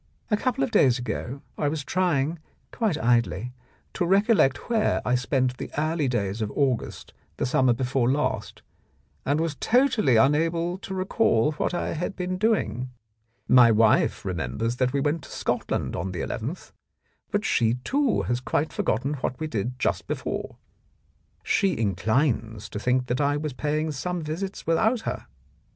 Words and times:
"A 0.31 0.35
couple 0.37 0.63
of 0.63 0.71
days 0.71 0.97
ago 0.97 1.43
I 1.59 1.67
was 1.67 1.83
trying— 1.83 2.39
quite 2.71 2.97
idly— 2.97 3.53
to 3.93 4.03
recollect 4.03 4.67
where 4.67 4.99
I 5.05 5.13
spent 5.13 5.57
the 5.57 5.69
early 5.77 6.07
days 6.07 6.41
of 6.41 6.49
August 6.55 7.13
the 7.37 7.45
summer 7.45 7.71
before 7.71 8.09
last, 8.11 8.63
and 9.27 9.39
was 9.39 9.53
totally 9.53 10.15
unable 10.15 10.79
to 10.79 10.95
recall 10.95 11.51
what 11.51 11.75
I 11.75 11.93
had 11.93 12.15
been 12.15 12.39
doing. 12.39 12.89
My 13.47 13.69
wife 13.69 14.25
remembers 14.25 14.77
that 14.77 14.91
we 14.91 14.99
went 15.01 15.21
to 15.25 15.29
Scotland 15.31 15.95
on 15.95 16.13
the 16.13 16.23
nth, 16.23 16.71
but 17.29 17.45
she, 17.45 17.75
too, 17.83 18.23
has 18.23 18.39
quite 18.39 18.73
forgotten 18.73 19.13
what 19.21 19.39
we 19.39 19.45
did 19.45 19.77
just 19.77 20.07
before. 20.07 20.57
She 21.43 21.77
inclines 21.77 22.69
to 22.69 22.79
think 22.79 23.05
that 23.05 23.21
I 23.21 23.37
was 23.37 23.53
paying 23.53 23.91
some 23.91 24.23
visits 24.23 24.65
without 24.65 25.01
her. 25.01 25.27